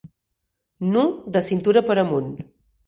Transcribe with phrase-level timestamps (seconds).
[0.95, 1.03] Nu
[1.37, 2.35] de cintura per amunt.